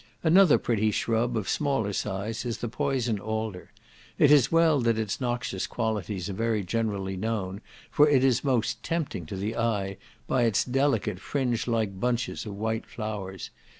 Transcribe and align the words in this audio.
Another 0.23 0.57
pretty 0.57 0.89
shrub, 0.89 1.37
of 1.37 1.47
smaller 1.47 1.93
size, 1.93 2.43
is 2.43 2.57
the 2.57 2.67
poison 2.67 3.19
alder. 3.19 3.71
It 4.17 4.31
is 4.31 4.51
well 4.51 4.79
that 4.81 4.97
its 4.97 5.21
noxious 5.21 5.67
qualities 5.67 6.27
are 6.27 6.33
very 6.33 6.63
generally 6.63 7.15
known, 7.15 7.61
for 7.91 8.09
it 8.09 8.23
is 8.23 8.43
most 8.43 8.81
tempting 8.81 9.27
to 9.27 9.35
the 9.35 9.55
eye 9.55 9.97
by 10.25 10.45
its 10.45 10.65
delicate 10.65 11.19
fringe 11.19 11.67
like 11.67 11.99
bunches 11.99 12.47
of 12.47 12.55
white 12.55 12.87
flowers. 12.87 13.51